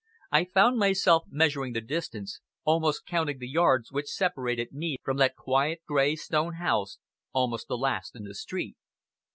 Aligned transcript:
I 0.31 0.45
found 0.45 0.79
myself 0.79 1.25
measuring 1.29 1.73
the 1.73 1.79
distance, 1.81 2.39
almost 2.63 3.05
counting 3.05 3.37
the 3.37 3.47
yards 3.47 3.91
which 3.91 4.09
separated 4.09 4.71
me 4.73 4.97
from 5.03 5.17
that 5.17 5.35
quiet, 5.35 5.81
grey 5.85 6.15
stone 6.15 6.55
house, 6.55 6.97
almost 7.33 7.67
the 7.67 7.77
last 7.77 8.15
in 8.15 8.23
the 8.23 8.33
street. 8.33 8.77